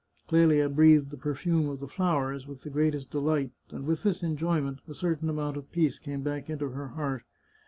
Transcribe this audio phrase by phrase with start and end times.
[0.27, 4.23] Clelia breathed the perfume of the flowers with the greatest de light, and with this
[4.23, 7.21] enjoyment, a certain amount of peace came back into her heart.